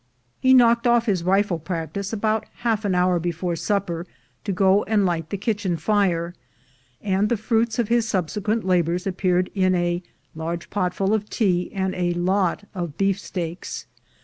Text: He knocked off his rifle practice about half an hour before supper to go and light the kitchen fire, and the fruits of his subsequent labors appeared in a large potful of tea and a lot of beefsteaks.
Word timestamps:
He 0.39 0.55
knocked 0.55 0.87
off 0.87 1.05
his 1.05 1.21
rifle 1.23 1.59
practice 1.59 2.11
about 2.11 2.47
half 2.65 2.85
an 2.85 2.95
hour 2.95 3.19
before 3.19 3.55
supper 3.55 4.07
to 4.43 4.51
go 4.51 4.81
and 4.85 5.05
light 5.05 5.29
the 5.29 5.37
kitchen 5.37 5.77
fire, 5.77 6.33
and 7.03 7.29
the 7.29 7.37
fruits 7.37 7.77
of 7.77 7.87
his 7.89 8.07
subsequent 8.07 8.63
labors 8.65 9.05
appeared 9.05 9.51
in 9.53 9.75
a 9.75 10.01
large 10.33 10.71
potful 10.71 11.13
of 11.13 11.29
tea 11.29 11.71
and 11.71 11.93
a 11.93 12.13
lot 12.13 12.63
of 12.73 12.97
beefsteaks. 12.97 13.85